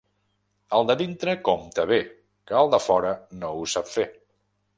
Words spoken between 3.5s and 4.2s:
ho sap fer.